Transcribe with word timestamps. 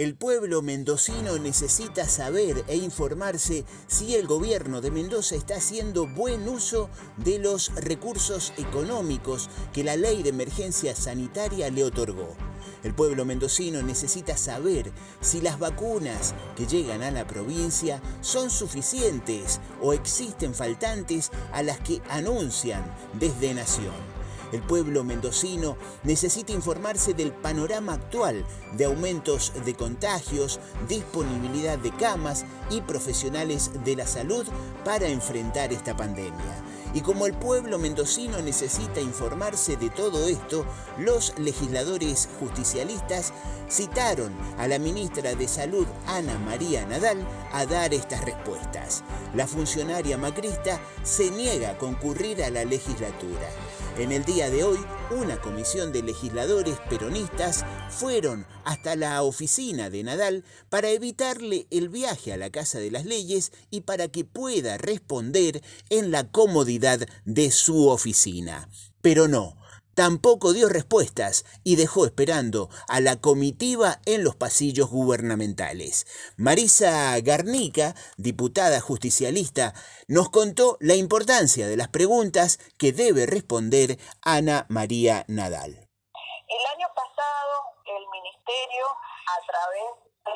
El 0.00 0.14
pueblo 0.14 0.62
mendocino 0.62 1.36
necesita 1.36 2.08
saber 2.08 2.64
e 2.68 2.76
informarse 2.76 3.66
si 3.86 4.14
el 4.14 4.26
gobierno 4.26 4.80
de 4.80 4.90
Mendoza 4.90 5.34
está 5.34 5.56
haciendo 5.56 6.06
buen 6.06 6.48
uso 6.48 6.88
de 7.18 7.38
los 7.38 7.70
recursos 7.74 8.54
económicos 8.56 9.50
que 9.74 9.84
la 9.84 9.96
ley 9.96 10.22
de 10.22 10.30
emergencia 10.30 10.96
sanitaria 10.96 11.68
le 11.68 11.84
otorgó. 11.84 12.34
El 12.82 12.94
pueblo 12.94 13.26
mendocino 13.26 13.82
necesita 13.82 14.38
saber 14.38 14.90
si 15.20 15.42
las 15.42 15.58
vacunas 15.58 16.32
que 16.56 16.66
llegan 16.66 17.02
a 17.02 17.10
la 17.10 17.26
provincia 17.26 18.00
son 18.22 18.48
suficientes 18.48 19.60
o 19.82 19.92
existen 19.92 20.54
faltantes 20.54 21.30
a 21.52 21.62
las 21.62 21.78
que 21.80 22.00
anuncian 22.08 22.82
desde 23.18 23.52
Nación. 23.52 24.09
El 24.52 24.62
pueblo 24.62 25.04
mendocino 25.04 25.76
necesita 26.02 26.52
informarse 26.52 27.14
del 27.14 27.32
panorama 27.32 27.94
actual 27.94 28.44
de 28.76 28.84
aumentos 28.84 29.52
de 29.64 29.74
contagios, 29.74 30.60
disponibilidad 30.88 31.78
de 31.78 31.92
camas 31.92 32.44
y 32.70 32.80
profesionales 32.80 33.70
de 33.84 33.96
la 33.96 34.06
salud 34.06 34.46
para 34.84 35.08
enfrentar 35.08 35.72
esta 35.72 35.96
pandemia. 35.96 36.64
Y 36.92 37.02
como 37.02 37.26
el 37.26 37.34
pueblo 37.34 37.78
mendocino 37.78 38.40
necesita 38.42 39.00
informarse 39.00 39.76
de 39.76 39.90
todo 39.90 40.26
esto, 40.26 40.66
los 40.98 41.38
legisladores 41.38 42.28
justicialistas 42.40 43.32
citaron 43.68 44.32
a 44.58 44.66
la 44.66 44.78
ministra 44.78 45.34
de 45.34 45.46
Salud, 45.46 45.86
Ana 46.06 46.38
María 46.38 46.84
Nadal, 46.86 47.24
a 47.52 47.64
dar 47.66 47.94
estas 47.94 48.24
respuestas. 48.24 49.04
La 49.34 49.46
funcionaria 49.46 50.18
macrista 50.18 50.80
se 51.04 51.30
niega 51.30 51.70
a 51.70 51.78
concurrir 51.78 52.42
a 52.42 52.50
la 52.50 52.64
legislatura. 52.64 53.48
En 53.96 54.10
el 54.10 54.24
día 54.24 54.50
de 54.50 54.64
hoy, 54.64 54.78
una 55.10 55.40
comisión 55.40 55.92
de 55.92 56.02
legisladores 56.02 56.78
peronistas 56.88 57.64
fueron 57.90 58.46
hasta 58.64 58.94
la 58.94 59.22
oficina 59.22 59.90
de 59.90 60.04
Nadal 60.04 60.44
para 60.68 60.90
evitarle 60.90 61.66
el 61.70 61.88
viaje 61.88 62.32
a 62.32 62.36
la 62.36 62.50
Casa 62.50 62.78
de 62.78 62.90
las 62.90 63.04
Leyes 63.04 63.52
y 63.70 63.82
para 63.82 64.08
que 64.08 64.24
pueda 64.24 64.78
responder 64.78 65.62
en 65.88 66.10
la 66.10 66.30
comodidad 66.30 67.00
de 67.24 67.50
su 67.50 67.88
oficina. 67.88 68.68
Pero 69.02 69.26
no, 69.26 69.56
tampoco 70.00 70.54
dio 70.54 70.70
respuestas 70.70 71.44
y 71.62 71.76
dejó 71.76 72.06
esperando 72.06 72.70
a 72.88 73.00
la 73.00 73.20
comitiva 73.20 74.00
en 74.06 74.24
los 74.24 74.34
pasillos 74.34 74.88
gubernamentales. 74.88 76.06
Marisa 76.38 77.20
Garnica, 77.20 77.94
diputada 78.16 78.80
justicialista, 78.80 79.74
nos 80.08 80.30
contó 80.30 80.78
la 80.80 80.94
importancia 80.94 81.68
de 81.68 81.76
las 81.76 81.88
preguntas 81.88 82.56
que 82.78 82.94
debe 82.94 83.26
responder 83.26 83.98
Ana 84.22 84.64
María 84.70 85.26
Nadal. 85.28 85.72
El 85.72 86.64
año 86.74 86.88
pasado 86.94 87.52
el 87.84 88.08
ministerio 88.08 88.86
a 88.88 89.36
través 89.46 89.84
de 90.24 90.32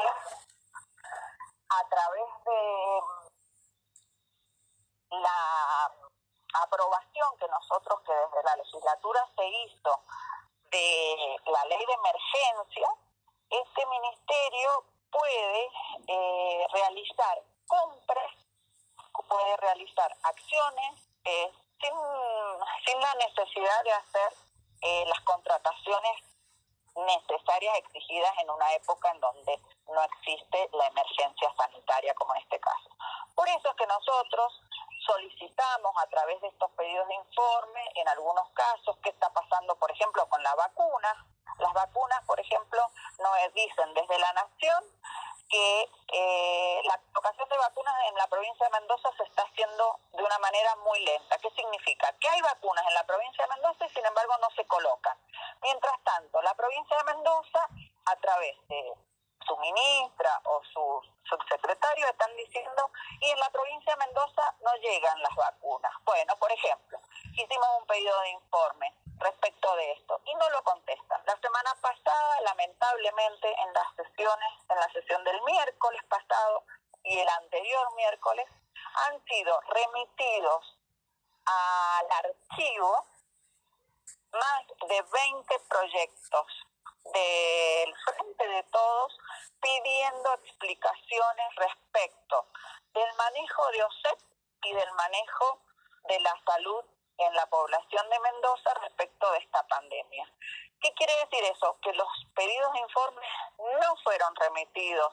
a 1.71 1.89
través 1.89 2.29
de 2.45 2.61
la 5.23 5.91
aprobación 6.75 7.37
que 7.39 7.49
nosotros, 7.49 8.01
que 8.05 8.13
desde 8.13 8.43
la 8.43 8.57
legislatura 8.57 9.29
se 9.37 9.47
hizo 9.47 10.01
de 10.71 11.37
la 11.47 11.65
ley 11.67 11.87
de 11.87 11.93
emergencia, 11.93 12.89
este 13.51 13.87
ministerio 13.87 14.85
puede 15.11 15.71
eh, 16.09 16.67
realizar 16.73 17.43
compras, 17.67 18.33
puede 19.29 19.57
realizar 19.59 20.17
acciones 20.23 21.09
eh, 21.25 21.53
sin, 21.81 21.93
sin, 22.85 23.01
la 23.01 23.15
necesidad 23.15 23.85
de 23.85 23.93
hacer 23.93 24.33
eh, 24.83 25.05
las 25.07 25.21
contrataciones 25.21 26.23
necesarias 26.97 27.79
exigidas 27.79 28.33
en 28.39 28.51
una 28.51 28.73
época 28.75 29.11
en 29.11 29.21
donde 29.21 29.61
no 29.87 30.03
existe 30.03 30.69
la 30.73 30.87
emergencia 30.89 31.53
sanitaria 31.57 32.15
como 32.15 32.35
en 32.35 32.43
este 32.43 32.59
caso. 32.61 32.91
Por 33.35 33.49
eso 33.49 33.71
es 33.71 33.77
que 33.77 33.87
nosotros 33.87 34.61
solicitamos 35.07 35.93
a 35.99 36.07
través 36.09 36.41
de 36.41 36.49
estos 36.49 36.71
pedidos 36.73 37.07
de 37.09 37.15
informe, 37.15 37.81
en 37.95 38.09
algunos 38.09 38.49
casos, 38.51 38.97
qué 39.03 39.11
está 39.11 39.31
pasando, 39.31 39.77
por 39.77 39.91
ejemplo, 39.91 40.27
con 40.29 40.43
la 40.43 40.55
vacuna. 40.55 41.27
Las 41.59 41.73
vacunas, 41.73 42.25
por 42.27 42.41
ejemplo, 42.41 42.81
nos 43.19 43.55
dicen 43.55 43.95
desde 43.95 44.19
la 44.19 44.33
Nación 44.33 44.85
que 45.49 45.89
eh, 46.13 46.81
la 46.85 46.99
colocación 47.13 47.49
de 47.49 47.59
vacunas 47.59 47.95
en 48.09 48.15
la 48.17 48.27
provincia 48.27 48.67
de 48.67 48.81
Mendoza 48.81 49.11
se 49.17 49.25
está 49.25 49.43
haciendo 49.43 50.01
de 50.13 50.23
una 50.23 50.39
manera 50.39 50.75
muy 50.77 50.99
lenta. 51.05 51.39
¿Qué 51.39 51.51
significa? 51.51 52.13
Que 52.19 52.29
hay 52.29 52.41
vacunas 52.41 52.85
en 52.89 52.95
la 52.95 53.05
provincia 53.07 53.45
de 53.45 53.55
Mendoza 53.55 53.87
y 53.87 53.91
sin 53.91 54.05
embargo 54.05 54.35
no 54.41 54.51
se 54.51 54.67
colocan. 54.67 55.17
Mientras 55.63 56.03
tanto, 56.03 56.43
la 56.43 56.55
provincia 56.55 56.97
de 56.97 57.05
Mendoza, 57.05 57.69
a 58.07 58.17
través 58.17 58.57
de 58.69 58.95
su 59.47 59.57
ministra 59.59 60.41
o 60.45 60.63
su 60.73 61.01
subsecretario 61.25 62.07
están 62.09 62.34
no 64.63 64.75
llegan 64.77 65.23
las 65.23 65.35
vacunas. 65.35 65.93
Bueno, 66.05 66.37
por 66.37 66.51
ejemplo, 66.53 66.99
hicimos 67.33 67.69
un 67.79 67.87
pedido 67.87 68.21
de 68.21 68.31
informe 68.31 68.95
respecto 69.19 69.77
de 69.77 69.93
esto 69.93 70.21
y 70.25 70.35
no 70.35 70.49
lo 70.51 70.63
contestan. 70.63 71.23
La 71.27 71.37
semana 71.41 71.75
pasada, 71.81 72.41
lamentablemente, 72.43 73.55
en 73.63 73.73
las 73.73 73.95
sesiones, 73.97 74.53
en 74.69 74.77
la 74.77 74.89
sesión 74.93 75.25
del 75.25 75.41
miércoles 75.43 76.03
pasado 76.09 76.65
y 77.05 77.19
el 77.19 77.29
anterior 77.29 77.95
miércoles, 77.95 78.47
han 79.07 79.25
sido 79.25 79.61
remitidos 79.61 80.79
al 81.47 82.11
archivo 82.25 83.07
más 84.33 84.67
de 84.89 85.03
20 85.03 85.59
proyectos 85.69 86.47
del 87.13 87.95
Frente 88.05 88.49
de 88.49 88.63
Todos 88.65 89.19
pidiendo 89.61 90.35
explicaciones 90.35 91.55
respecto 91.57 92.47
del 92.93 93.15
manejo 93.17 93.71
de 93.73 93.85
OSEP 93.85 94.34
y 94.65 94.73
del 94.73 94.93
manejo 94.93 95.61
de 96.09 96.21
la 96.21 96.35
salud 96.47 96.85
en 97.19 97.35
la 97.35 97.47
población 97.47 98.11
de 98.11 98.19
Mendoza 98.21 98.75
respecto 98.83 99.31
de 99.33 99.39
esta 99.39 99.67
pandemia. 99.67 100.29
¿Qué 100.81 100.93
quiere 100.95 101.15
decir 101.25 101.45
eso? 101.45 101.79
Que 101.81 101.93
los 101.93 102.09
pedidos 102.35 102.73
de 102.73 102.81
informes 102.81 103.29
no 103.81 103.97
fueron 104.03 104.35
remitidos 104.37 105.13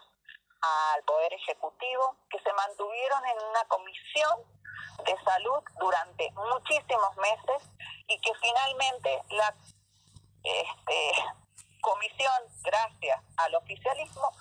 al 0.61 1.03
Poder 1.03 1.33
Ejecutivo, 1.33 2.17
que 2.29 2.39
se 2.39 2.53
mantuvieron 2.53 3.25
en 3.25 3.37
una 3.49 3.63
comisión 3.65 4.43
de 5.05 5.17
salud 5.23 5.63
durante 5.79 6.31
muchísimos 6.31 7.15
meses 7.17 7.69
y 8.07 8.19
que 8.19 8.33
finalmente 8.35 9.23
la 9.29 9.55
este, 10.43 11.11
comisión, 11.81 12.43
gracias 12.63 13.21
al 13.37 13.55
oficialismo, 13.55 14.31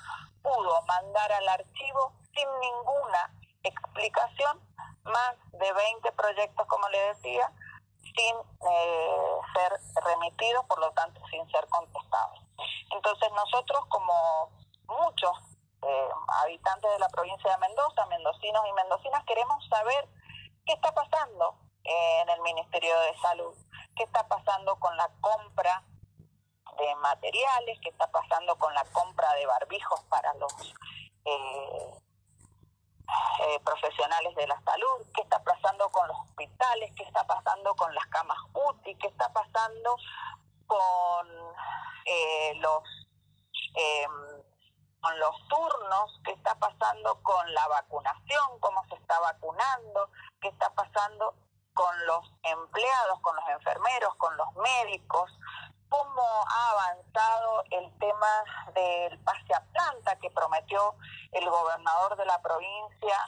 pudo 0.42 0.82
mandar 0.82 1.32
al 1.32 1.48
archivo 1.48 2.12
sin 2.34 2.48
ninguna 2.60 3.31
explicación 3.62 4.60
más 5.04 5.36
de 5.52 5.72
20 5.72 6.12
proyectos, 6.12 6.66
como 6.66 6.88
le 6.88 6.98
decía, 7.14 7.52
sin 8.02 8.36
eh, 8.36 9.38
ser 9.54 9.80
remitidos, 10.04 10.64
por 10.66 10.80
lo 10.80 10.90
tanto, 10.92 11.20
sin 11.30 11.48
ser 11.50 11.66
contestados. 11.68 12.40
Entonces 12.92 13.30
nosotros, 13.32 13.84
como 13.88 14.50
muchos 14.86 15.32
eh, 15.82 16.08
habitantes 16.42 16.90
de 16.90 16.98
la 16.98 17.08
provincia 17.08 17.50
de 17.50 17.58
Mendoza, 17.58 18.06
mendocinos 18.06 18.62
y 18.68 18.72
mendocinas, 18.72 19.24
queremos 19.24 19.66
saber 19.68 20.08
qué 20.66 20.74
está 20.74 20.92
pasando 20.92 21.56
en 21.84 22.28
el 22.28 22.40
Ministerio 22.42 22.98
de 23.00 23.18
Salud, 23.18 23.54
qué 23.96 24.04
está 24.04 24.26
pasando 24.28 24.78
con 24.78 24.96
la 24.96 25.08
compra 25.20 25.82
de 26.78 26.94
materiales, 26.96 27.78
qué 27.82 27.88
está 27.88 28.10
pasando 28.10 28.56
con 28.56 28.72
la 28.74 28.84
compra 28.92 29.32
de 29.34 29.46
barbijos 29.46 30.00
para 30.04 30.32
los 30.34 30.52
eh, 31.24 31.94
eh, 33.43 33.60
profesionales 33.65 34.34
de 34.34 34.47
la 34.47 34.60
salud, 34.62 35.06
qué 35.15 35.22
está 35.22 35.43
pasando 35.43 35.88
con 35.91 36.06
los 36.09 36.16
hospitales, 36.21 36.93
qué 36.97 37.03
está 37.04 37.26
pasando 37.26 37.75
con 37.75 37.94
las 37.94 38.06
camas 38.06 38.38
UTI, 38.53 38.94
qué 38.97 39.09
está 39.09 39.32
pasando 39.32 39.97
con 40.66 41.28
eh, 42.06 42.54
los 42.56 42.82
em, 43.75 44.43
con 45.00 45.19
los 45.19 45.48
turnos, 45.48 46.21
qué 46.24 46.33
está 46.33 46.54
pasando 46.57 47.22
con 47.22 47.54
la 47.54 47.66
vacunación, 47.68 48.60
cómo 48.60 48.84
se 48.89 48.97
está 48.97 49.18
vacunando, 49.21 50.10
qué 50.41 50.48
está 50.48 50.71
pasando 50.74 51.34
con 51.72 52.06
los 52.06 52.30
empleados, 52.42 53.21
con 53.21 53.34
los 53.36 53.48
enfermeros, 53.48 54.15
con 54.16 54.36
los 54.36 54.53
médicos, 54.56 55.30
cómo 55.91 56.22
ha 56.48 56.71
avanzado 56.71 57.65
el 57.71 57.92
tema 57.98 58.72
del 58.75 59.19
pase 59.19 59.54
a 59.54 59.60
planta 59.72 60.16
que 60.16 60.31
prometió 60.31 60.95
el 61.33 61.48
gobernador 61.51 62.16
de 62.16 62.25
la 62.25 62.41
provincia 62.41 63.19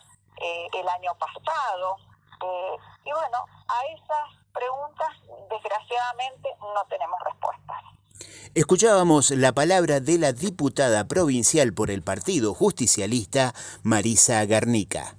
eh, 0.41 0.69
el 0.73 0.89
año 0.89 1.13
pasado. 1.19 1.97
Eh, 2.43 2.77
y 3.05 3.13
bueno, 3.13 3.45
a 3.69 3.85
esas 3.93 4.43
preguntas 4.55 5.09
desgraciadamente 5.51 6.49
no 6.61 6.85
tenemos 6.89 7.21
respuestas. 7.25 7.83
Escuchábamos 8.55 9.31
la 9.31 9.53
palabra 9.53 10.01
de 10.01 10.19
la 10.19 10.33
diputada 10.33 11.09
provincial 11.09 11.73
por 11.73 11.91
el 11.91 12.03
Partido 12.03 12.55
Justicialista, 12.55 13.55
Marisa 13.83 14.45
Garnica. 14.45 15.17